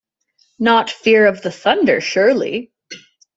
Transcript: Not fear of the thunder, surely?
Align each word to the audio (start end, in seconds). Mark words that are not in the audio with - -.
Not 0.57 0.89
fear 0.89 1.27
of 1.27 1.43
the 1.43 1.51
thunder, 1.51 2.01
surely? 2.01 2.71